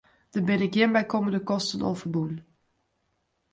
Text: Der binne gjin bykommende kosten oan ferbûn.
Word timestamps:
Der 0.33 0.45
binne 0.47 0.67
gjin 0.73 0.93
bykommende 0.95 1.41
kosten 1.49 1.83
oan 1.87 1.99
ferbûn. 2.01 2.35